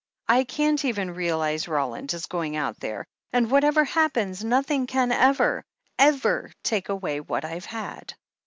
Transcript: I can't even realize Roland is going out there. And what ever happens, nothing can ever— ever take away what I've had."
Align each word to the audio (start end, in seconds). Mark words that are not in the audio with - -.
I 0.27 0.45
can't 0.45 0.83
even 0.83 1.13
realize 1.13 1.67
Roland 1.67 2.11
is 2.15 2.25
going 2.25 2.55
out 2.55 2.79
there. 2.79 3.05
And 3.33 3.51
what 3.51 3.63
ever 3.63 3.83
happens, 3.83 4.43
nothing 4.43 4.87
can 4.87 5.11
ever— 5.11 5.63
ever 5.99 6.51
take 6.63 6.89
away 6.89 7.19
what 7.19 7.45
I've 7.45 7.65
had." 7.65 8.15